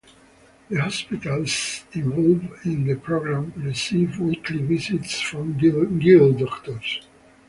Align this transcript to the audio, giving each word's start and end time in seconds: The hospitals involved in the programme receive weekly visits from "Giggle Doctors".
The 0.71 0.81
hospitals 0.81 1.83
involved 1.93 2.65
in 2.65 2.87
the 2.87 2.95
programme 2.95 3.53
receive 3.55 4.19
weekly 4.19 4.57
visits 4.57 5.19
from 5.21 5.59
"Giggle 5.59 6.33
Doctors". 6.33 7.01